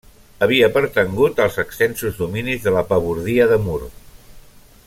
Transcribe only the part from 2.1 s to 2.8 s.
dominis de